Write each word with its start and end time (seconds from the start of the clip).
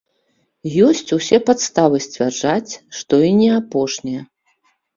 Ёсць 0.87 1.13
усе 1.17 1.39
падставы 1.49 1.97
сцвярджаць, 2.07 2.73
што 3.03 3.23
і 3.29 3.33
не 3.43 3.49
апошняя. 3.61 4.21